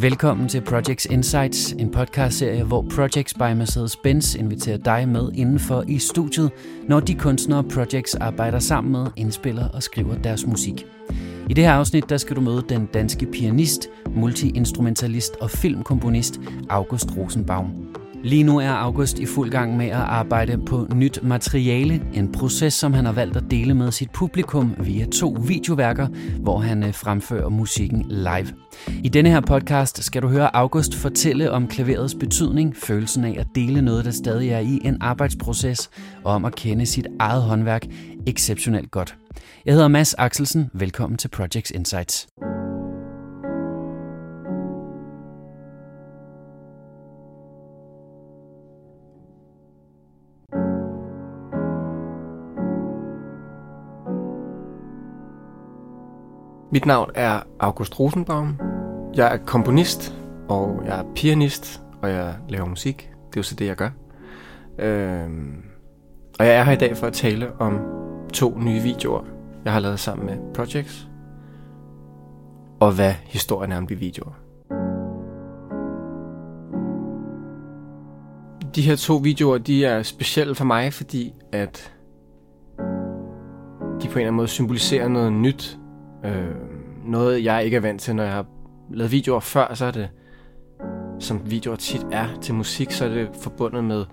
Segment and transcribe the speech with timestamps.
[0.00, 5.98] Velkommen til Projects Insights, en podcastserie, hvor Projects by Mercedes-Benz inviterer dig med indenfor i
[5.98, 6.50] studiet,
[6.88, 10.86] når de kunstnere Projects arbejder sammen med, indspiller og skriver deres musik.
[11.48, 17.16] I det her afsnit der skal du møde den danske pianist, multiinstrumentalist og filmkomponist August
[17.16, 17.97] Rosenbaum.
[18.24, 22.74] Lige nu er August i fuld gang med at arbejde på nyt materiale, en proces,
[22.74, 26.08] som han har valgt at dele med sit publikum via to videoværker,
[26.40, 28.48] hvor han øh, fremfører musikken live.
[29.04, 33.46] I denne her podcast skal du høre August fortælle om klaverets betydning, følelsen af at
[33.54, 35.90] dele noget, der stadig er i en arbejdsproces,
[36.24, 37.86] og om at kende sit eget håndværk
[38.26, 39.16] exceptionelt godt.
[39.66, 40.70] Jeg hedder Mads Axelsen.
[40.72, 42.26] Velkommen til Projects Insights.
[56.72, 58.58] Mit navn er August Rosenbaum.
[59.14, 60.14] Jeg er komponist,
[60.48, 62.96] og jeg er pianist, og jeg laver musik.
[62.96, 63.90] Det er jo så det, jeg gør.
[64.78, 65.64] Øhm,
[66.38, 67.80] og jeg er her i dag for at tale om
[68.32, 69.24] to nye videoer,
[69.64, 71.08] jeg har lavet sammen med Projects,
[72.80, 74.32] og hvad historien er om de videoer.
[78.74, 81.92] De her to videoer, de er specielle for mig, fordi at
[84.02, 85.77] de på en eller anden måde symboliserer noget nyt,
[86.24, 86.54] Øh,
[87.04, 88.46] noget, jeg ikke er vant til, når jeg har
[88.90, 90.08] lavet videoer før, så er det,
[91.18, 94.04] som videoer tit er til musik, så er det forbundet med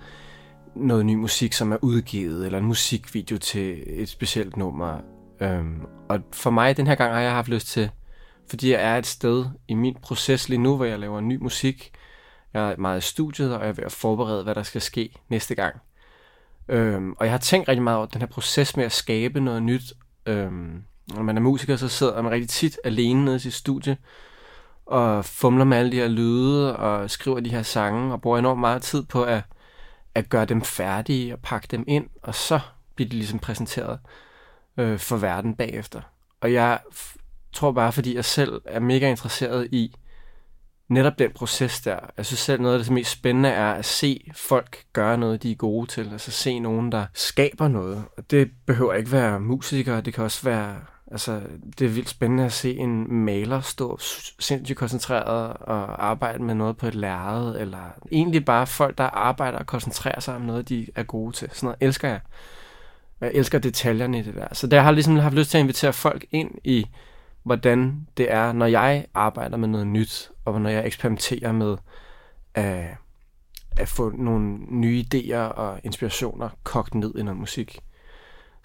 [0.76, 5.02] noget ny musik, som er udgivet, eller en musikvideo til et specielt nummer.
[5.40, 7.90] Øhm, og for mig den her gang har jeg haft lyst til,
[8.50, 11.92] fordi jeg er et sted i min proces lige nu, hvor jeg laver ny musik.
[12.54, 15.10] Jeg er meget i studiet, og jeg er ved at forberede, hvad der skal ske
[15.30, 15.76] næste gang.
[16.68, 19.64] Øhm, og jeg har tænkt rigtig meget over den her proces med at skabe noget
[19.64, 19.94] nyt.
[20.26, 23.98] Øhm, når man er musiker, så sidder man rigtig tit alene nede i sit studie,
[24.86, 28.60] og fumler med alle de her lyde, og skriver de her sange, og bruger enormt
[28.60, 29.44] meget tid på at,
[30.16, 32.60] at gøre dem færdige, og pakke dem ind, og så
[32.96, 34.00] bliver de ligesom præsenteret
[34.78, 36.02] øh, for verden bagefter.
[36.42, 36.80] Og jeg
[37.54, 39.96] tror bare, fordi jeg selv er mega interesseret i
[40.90, 42.00] netop den proces der.
[42.18, 45.52] Jeg synes selv, noget af det mest spændende er at se folk gøre noget, de
[45.52, 46.10] er gode til.
[46.12, 48.04] Altså se nogen, der skaber noget.
[48.18, 50.76] Og det behøver ikke være musikere, det kan også være
[51.12, 51.42] Altså,
[51.80, 53.98] det er vildt spændende at se en maler stå
[54.40, 59.58] sindssygt koncentreret og arbejde med noget på et lærred, eller egentlig bare folk, der arbejder
[59.58, 61.50] og koncentrerer sig om noget, de er gode til.
[61.52, 62.20] Sådan noget elsker jeg.
[63.22, 64.48] Jeg elsker detaljerne i det der.
[64.52, 66.86] Så der har jeg ligesom haft lyst til at invitere folk ind i,
[67.44, 71.78] hvordan det er, når jeg arbejder med noget nyt, og når jeg eksperimenterer med
[72.54, 72.86] at,
[73.78, 77.80] at få nogle nye idéer og inspirationer kogt ned i noget musik.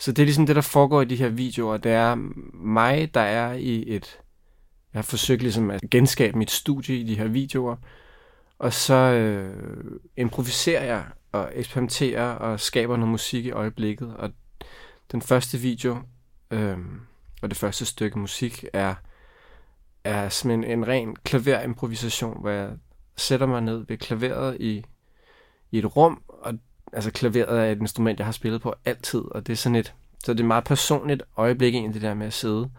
[0.01, 1.77] Så det er ligesom det, der foregår i de her videoer.
[1.77, 2.15] Det er
[2.55, 4.19] mig, der er i et...
[4.93, 7.77] Jeg har forsøgt ligesom at genskabe mit studie i de her videoer.
[8.59, 9.55] Og så øh,
[10.17, 14.17] improviserer jeg og eksperimenterer og skaber noget musik i øjeblikket.
[14.17, 14.31] Og
[15.13, 15.99] den første video
[16.51, 16.79] øh,
[17.43, 18.95] og det første stykke musik er,
[20.05, 22.71] er simpelthen en ren klaverimprovisation, hvor jeg
[23.17, 24.85] sætter mig ned ved klaveret i,
[25.71, 26.55] i et rum, og
[26.93, 29.95] altså klaveret er et instrument, jeg har spillet på altid, og det er sådan et,
[30.25, 32.71] så det er meget personligt øjeblik egentlig det der med at sidde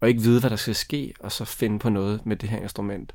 [0.00, 2.58] og ikke vide, hvad der skal ske, og så finde på noget med det her
[2.58, 3.14] instrument.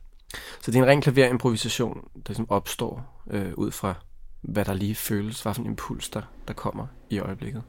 [0.62, 3.94] Så det er en ren klaverimprovisation, der ligesom opstår øh, ud fra,
[4.42, 7.64] hvad der lige føles, hvad for en impuls, der, der kommer i øjeblikket.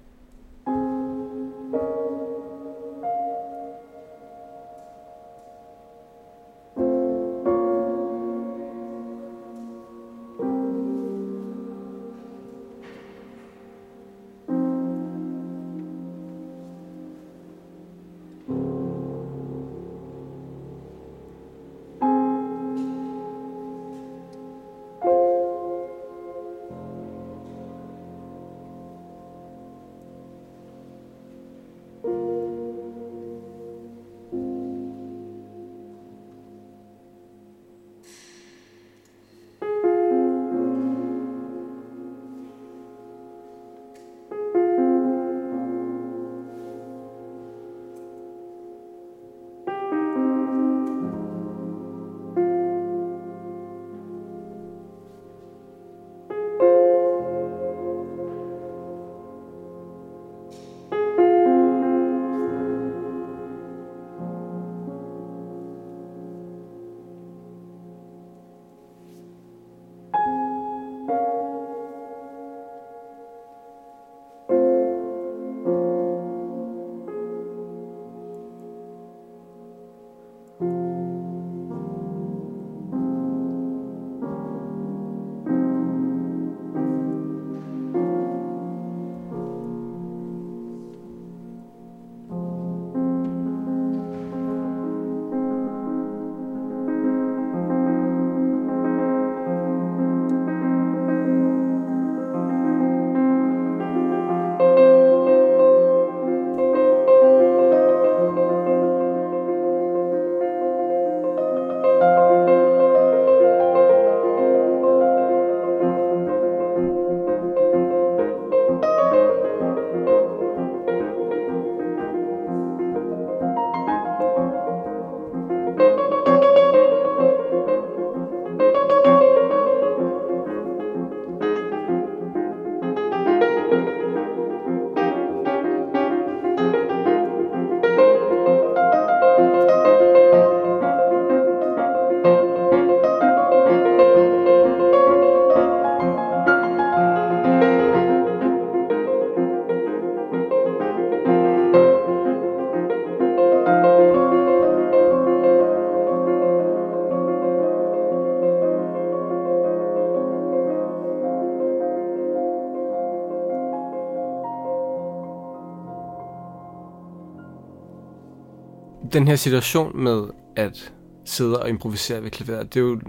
[169.12, 170.25] Den her situation med
[170.56, 170.93] at
[171.25, 173.00] sidde og improvisere ved klaveret, det er jo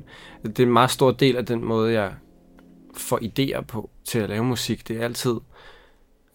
[0.43, 2.13] det er en meget stor del af den måde, jeg
[2.97, 4.87] får idéer på til at lave musik.
[4.87, 5.35] Det er altid,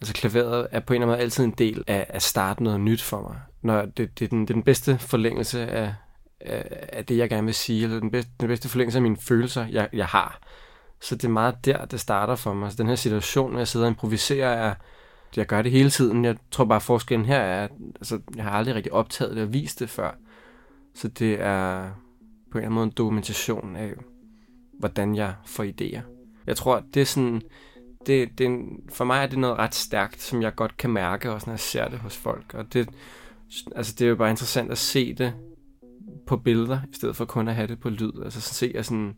[0.01, 2.79] altså klaveret er på en eller anden måde altid en del af at starte noget
[2.79, 3.35] nyt for mig.
[3.61, 5.93] Når det, det, er, den, det er den bedste forlængelse af,
[6.39, 9.17] af, af det, jeg gerne vil sige, eller den bedste, den bedste forlængelse af mine
[9.17, 10.39] følelser, jeg, jeg har.
[11.01, 12.71] Så det er meget der, det starter for mig.
[12.71, 14.73] Så den her situation, når jeg sidder og improviserer, er,
[15.37, 16.25] jeg gør det hele tiden.
[16.25, 19.43] Jeg tror bare, at forskellen her er, at altså, jeg har aldrig rigtig optaget det
[19.43, 20.11] og vist det før.
[20.93, 21.89] Så det er
[22.51, 23.93] på en eller anden måde en dokumentation af,
[24.79, 26.01] hvordan jeg får idéer.
[26.47, 27.41] Jeg tror, det er sådan,
[28.05, 28.59] det, det,
[28.89, 31.59] for mig er det noget ret stærkt, som jeg godt kan mærke, også når jeg
[31.59, 32.53] ser det hos folk.
[32.53, 32.89] Og det,
[33.75, 35.33] altså det er jo bare interessant at se det
[36.27, 38.23] på billeder, i stedet for kun at have det på lyd.
[38.23, 39.15] Altså se, at sådan,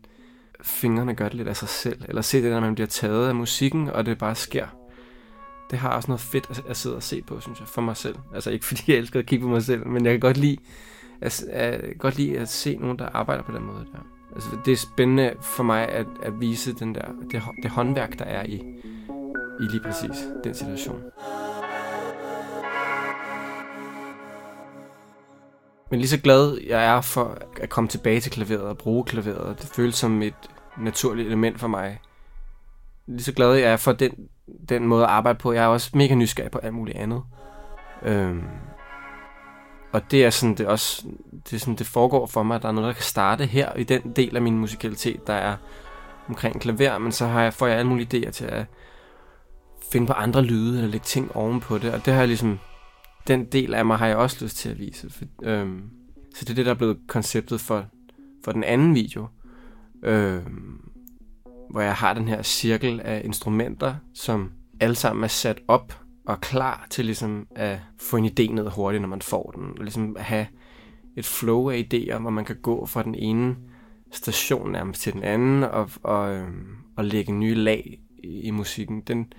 [0.62, 2.02] fingrene gør det lidt af sig selv.
[2.08, 4.77] Eller se det, når man bliver taget af musikken, og det bare sker.
[5.70, 7.96] Det har også noget fedt at, at sidde og se på, synes jeg, for mig
[7.96, 8.16] selv.
[8.34, 10.56] Altså ikke fordi jeg elsker at kigge på mig selv, men jeg kan godt lide
[11.20, 13.98] at, at, godt lide at se nogen, der arbejder på den måde der.
[14.34, 18.24] Altså, det er spændende for mig at, at vise den der, det, det håndværk, der
[18.24, 18.54] er i,
[19.60, 21.02] i lige præcis den situation.
[25.90, 29.62] Men lige så glad jeg er for at komme tilbage til klaveret og bruge klaveret,
[29.62, 30.34] det føles som et
[30.78, 32.00] naturligt element for mig.
[33.08, 34.12] Lige så glad jeg er for den,
[34.68, 35.52] den måde at arbejde på.
[35.52, 37.22] Jeg er også mega nysgerrig på alt muligt andet.
[38.02, 38.42] Øhm,
[39.92, 41.06] og det er sådan, det også,
[41.44, 43.74] det er sådan, det foregår for mig, at der er noget, der kan starte her
[43.74, 45.56] i den del af min musikalitet, der er
[46.28, 48.66] omkring klaver, men så har jeg, får jeg alle mulige idéer til at
[49.92, 52.58] finde på andre lyde, eller lægge ting ovenpå det, og det har jeg ligesom,
[53.28, 55.10] den del af mig har jeg også lyst til at vise.
[55.10, 55.90] For, øhm,
[56.34, 57.84] så det er det, der er blevet konceptet for,
[58.44, 59.26] for den anden video,
[60.04, 60.87] øhm,
[61.70, 66.40] hvor jeg har den her cirkel af instrumenter, som alle sammen er sat op og
[66.40, 69.70] klar til ligesom at få en idé ned hurtigt, når man får den.
[69.78, 70.46] Og ligesom at have
[71.16, 73.56] et flow af idéer, hvor man kan gå fra den ene
[74.10, 79.00] station nærmest til den anden, og, og, øhm, og lægge nye lag i, i musikken.
[79.00, 79.32] Den,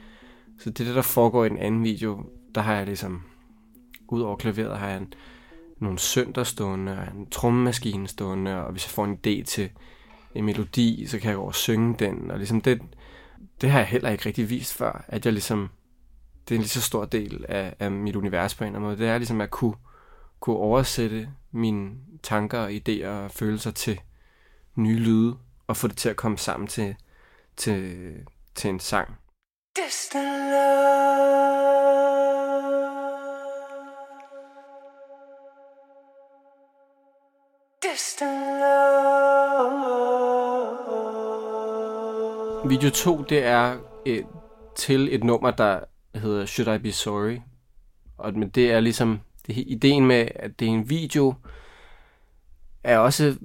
[0.60, 2.26] så det er det, der foregår i den anden video.
[2.56, 3.22] Der har jeg ligesom,
[4.08, 5.14] ud over klaveret, har jeg en,
[5.80, 9.70] nogle sønder stående, og en trommemaskine stående, og hvis jeg får en idé til
[10.36, 12.32] en melodi, så kan jeg gå og synge den.
[12.32, 12.82] Og ligesom det,
[13.62, 15.70] det har jeg heller ikke rigtig vist før, at jeg ligesom
[16.50, 18.88] det er en lige så stor del af, af mit univers på en eller anden
[18.90, 18.98] måde.
[18.98, 19.76] Det er ligesom at kunne,
[20.40, 21.92] kunne oversætte mine
[22.24, 24.00] tanker og idéer og følelser til
[24.76, 26.96] nye lyde, og få det til at komme sammen til,
[27.58, 28.14] til,
[28.56, 29.10] til en sang.
[29.76, 31.40] Distant love.
[37.84, 39.19] Distant love.
[42.66, 44.26] Video 2, det er et,
[44.76, 45.80] til et nummer, der
[46.16, 47.38] hedder Should I Be Sorry.
[48.18, 51.34] Og, men det er ligesom, det, ideen med, at det er en video,
[52.84, 53.38] er også,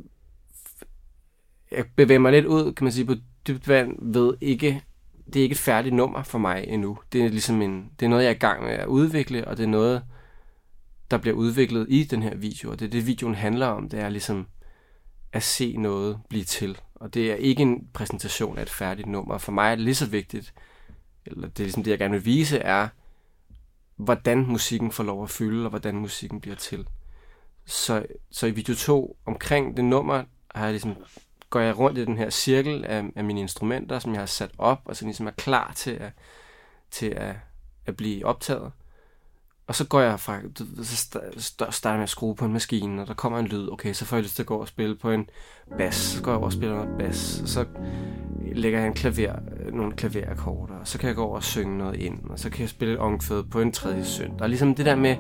[1.71, 3.15] jeg bevæger mig lidt ud, kan man sige, på
[3.47, 4.83] dybt vand ved ikke,
[5.27, 6.99] det er ikke et færdigt nummer for mig endnu.
[7.13, 9.57] Det er ligesom en, det er noget, jeg er i gang med at udvikle, og
[9.57, 10.03] det er noget,
[11.11, 14.01] der bliver udviklet i den her video, og det er det, videoen handler om, det
[14.01, 14.47] er ligesom
[15.35, 16.79] at se noget blive til.
[16.95, 19.39] Og det er ikke en præsentation af et færdigt nummer.
[19.39, 20.55] For mig er det lige så vigtigt,
[21.27, 22.89] eller det er ligesom det, jeg gerne vil vise, er,
[23.97, 26.87] hvordan musikken får lov at fylde, og hvordan musikken bliver til.
[27.67, 30.25] Så, så i video 2, omkring det nummer,
[30.55, 30.97] har jeg ligesom,
[31.51, 34.51] går jeg rundt i den her cirkel af, af mine instrumenter, som jeg har sat
[34.59, 36.13] op, og så ligesom er klar til at,
[36.91, 37.37] til at,
[37.87, 38.73] at blive optaget.
[39.67, 40.39] Og så går jeg fra,
[40.83, 40.97] så
[41.71, 43.69] starter jeg med at skrue på en maskine, og der kommer en lyd.
[43.73, 45.27] Okay, så får jeg lyst til at gå og spille på en
[45.79, 45.95] bas.
[45.95, 47.41] Så går jeg over og spiller noget bas.
[47.43, 47.65] Og så
[48.53, 51.79] lægger jeg en klaver, øh, nogle klaverakkorder, og så kan jeg gå over og synge
[51.79, 54.39] noget ind, og så kan jeg spille et omkvæd på en tredje søn.
[54.39, 55.17] Der er ligesom det der med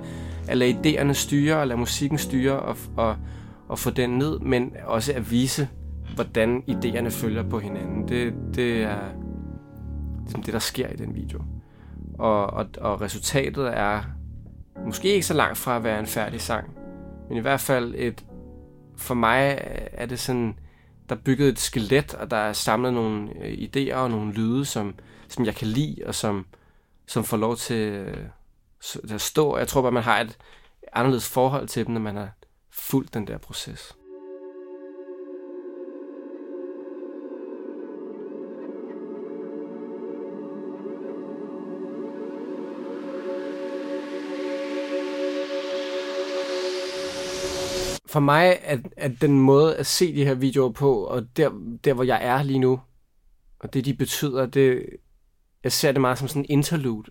[0.48, 3.16] at lade idéerne styre, og lade musikken styre, og, og,
[3.68, 5.68] og få den ned, men også at vise,
[6.14, 8.08] hvordan idéerne følger på hinanden.
[8.08, 8.98] Det, det er
[10.22, 11.42] ligesom det, der sker i den video.
[12.18, 14.02] Og, og, og resultatet er
[14.84, 16.70] måske ikke så langt fra at være en færdig sang,
[17.28, 18.24] men i hvert fald et,
[18.96, 19.58] for mig
[19.92, 20.58] er det sådan,
[21.08, 24.64] der er bygget et skelet, og der er samlet nogle øh, idéer og nogle lyde,
[24.64, 24.94] som,
[25.28, 26.46] som jeg kan lide, og som,
[27.06, 28.16] som får lov til, øh,
[28.82, 29.56] til at stå.
[29.58, 30.36] Jeg tror bare, man har et
[30.92, 32.30] anderledes forhold til dem, når man har
[32.70, 33.96] fulgt den der proces.
[48.14, 51.50] For mig, at, at den måde at se de her videoer på, og der,
[51.84, 52.80] der hvor jeg er lige nu,
[53.58, 54.86] og det de betyder, det,
[55.64, 57.10] jeg ser det meget som sådan en interlude.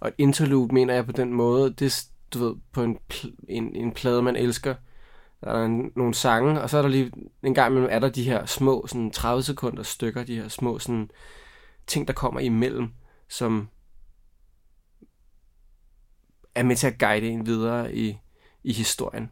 [0.00, 2.98] Og et interlude mener jeg på den måde, det, du ved, på en,
[3.48, 4.74] en, en plade, man elsker.
[5.40, 8.08] Der er en, nogle sange, og så er der lige en gang imellem, er der
[8.08, 11.10] de her små, sådan 30 sekunder stykker, de her små sådan,
[11.86, 12.88] ting, der kommer imellem,
[13.28, 13.68] som
[16.54, 18.18] er med til at guide en videre i,
[18.64, 19.30] i historien.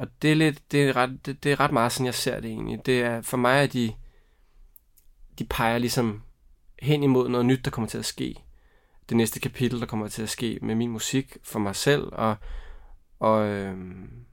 [0.00, 2.40] Og det er, lidt, det, er ret, det, det er ret meget sådan, jeg ser
[2.40, 2.86] det egentlig.
[2.86, 3.92] Det er, for mig er de,
[5.38, 6.22] de peger ligesom
[6.82, 8.34] hen imod noget nyt, der kommer til at ske.
[9.08, 12.36] Det næste kapitel, der kommer til at ske med min musik for mig selv, og,
[13.18, 14.24] og, øhm,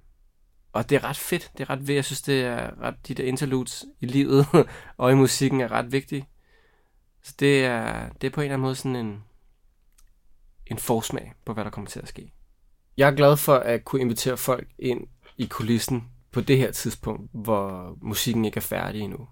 [0.74, 1.52] og det er ret fedt.
[1.58, 1.96] Det er ret ved.
[1.96, 4.46] Jeg synes, det er ret, de der interludes i livet
[4.98, 6.28] og i musikken er ret vigtige.
[7.24, 9.24] Så det er, det er på en eller anden måde sådan en,
[10.68, 12.34] en forsmag på, hvad der kommer til at ske.
[12.98, 17.30] Jeg er glad for at kunne invitere folk ind i kulissen på det her tidspunkt,
[17.34, 19.28] hvor musikken ikke er færdig endnu.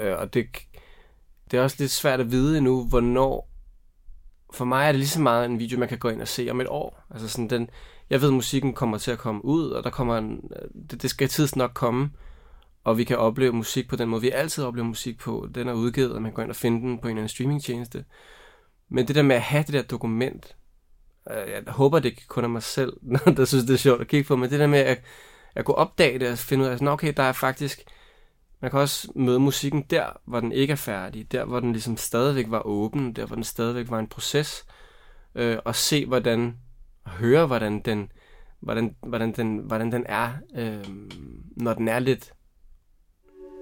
[0.00, 0.46] Øh, og det,
[1.50, 3.50] det er også lidt svært at vide endnu, hvornår...
[4.52, 6.48] For mig er det lige så meget en video, man kan gå ind og se
[6.50, 7.02] om et år.
[7.10, 7.70] Altså sådan den,
[8.10, 10.50] jeg ved, at musikken kommer til at komme ud, og der kommer en,
[10.90, 12.10] det, det skal tids nok komme,
[12.84, 15.48] og vi kan opleve musik på den måde, vi altid oplever musik på.
[15.54, 18.04] Den er udgivet, og man går ind og finder den på en eller anden streamingtjeneste.
[18.88, 20.56] Men det der med at have det der dokument,
[21.30, 22.92] øh, jeg håber, det kun er mig selv,
[23.36, 25.02] der synes, det er sjovt at kigge på, men det der med at,
[25.54, 27.84] at kunne opdage det og finde ud af, sådan, okay, der er faktisk,
[28.62, 31.96] man kan også møde musikken der, hvor den ikke er færdig, der hvor den ligesom
[31.96, 34.64] stadigvæk var åben, der hvor den stadigvæk var en proces,
[35.34, 36.56] øh, og se hvordan,
[37.04, 38.12] og høre hvordan den,
[38.60, 40.84] hvordan, hvordan den, hvordan den er, øh,
[41.56, 42.32] når den er lidt,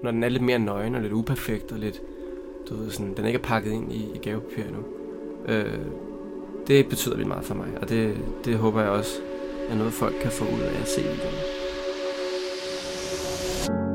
[0.03, 2.01] når den er lidt mere nøgen og lidt uperfekt og lidt,
[2.69, 4.83] du ved, sådan, den ikke er pakket ind i, i gavepapir endnu.
[5.45, 5.85] Øh,
[6.67, 9.19] det betyder vildt meget for mig, og det, det håber jeg også
[9.69, 11.01] er noget, folk kan få ud af at se
[13.39, 13.88] videoen.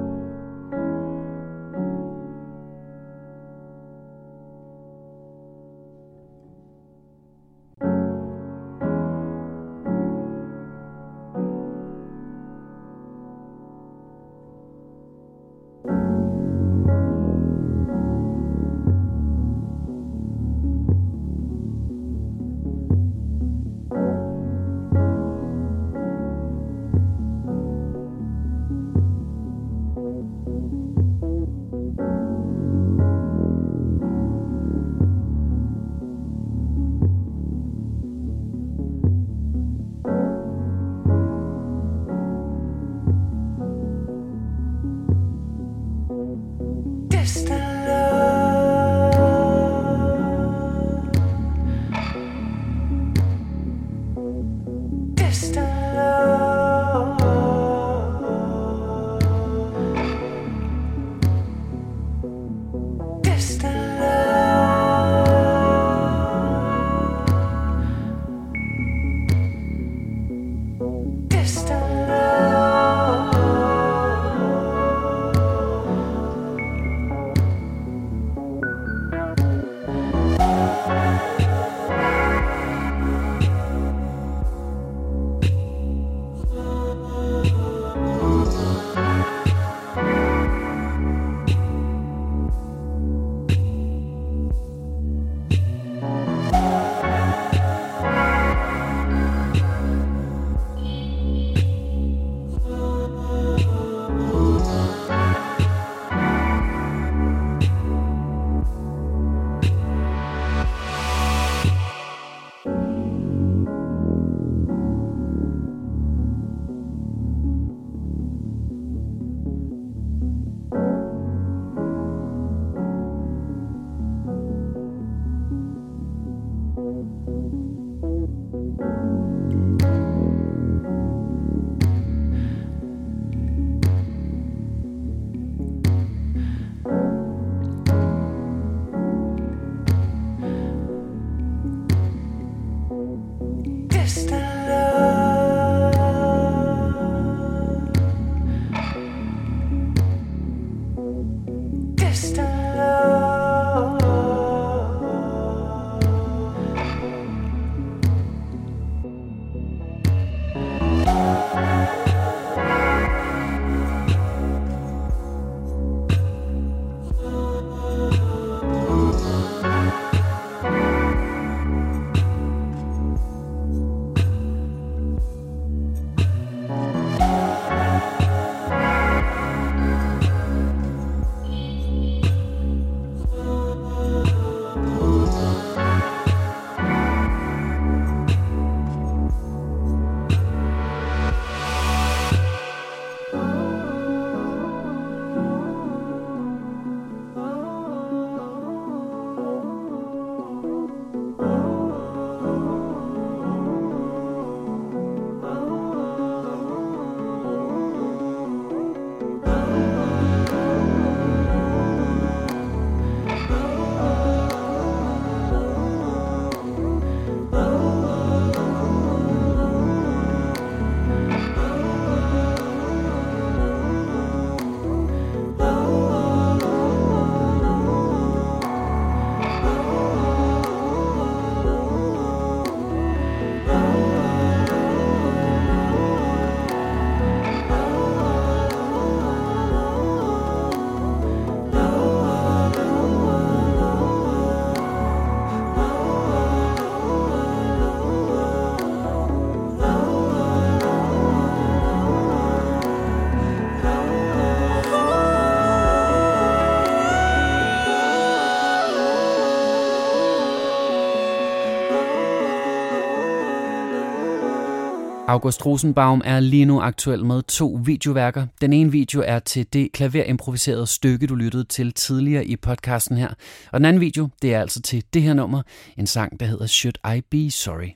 [265.34, 268.46] August Rosenbaum er lige nu aktuel med to videoværker.
[268.60, 273.28] Den ene video er til det klaverimproviserede stykke, du lyttede til tidligere i podcasten her.
[273.72, 275.62] Og den anden video, det er altså til det her nummer,
[275.98, 277.90] en sang, der hedder Should I Be Sorry.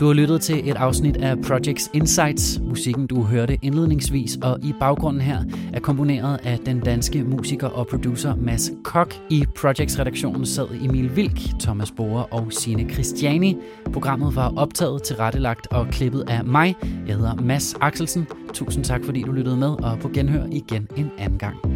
[0.00, 2.60] Du har lyttet til et afsnit af Projects Insights.
[2.62, 7.86] Musikken, du hørte indledningsvis og i baggrunden her, er komponeret af den danske musiker og
[7.86, 9.14] producer Mads Kok.
[9.30, 13.56] I Projects-redaktionen sad Emil Vilk, Thomas Bore og Sine Christiani.
[13.92, 16.74] Programmet var optaget, tilrettelagt og klippet af mig.
[17.06, 18.26] Jeg hedder Mads Axelsen.
[18.54, 21.73] Tusind tak, fordi du lyttede med, og på genhør igen en anden gang.